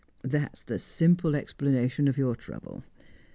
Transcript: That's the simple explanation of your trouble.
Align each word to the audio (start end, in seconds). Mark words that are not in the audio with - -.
That's 0.23 0.63
the 0.63 0.79
simple 0.79 1.35
explanation 1.35 2.07
of 2.07 2.17
your 2.17 2.35
trouble. 2.35 2.83